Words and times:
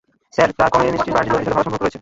Sir, 0.35 0.49
তার 0.59 0.69
communist 0.75 1.07
পার্টির 1.15 1.31
লোকদের 1.33 1.43
সাথে 1.45 1.55
ভালো 1.57 1.65
সম্পর্ক 1.65 1.81
রয়েছে। 1.81 1.89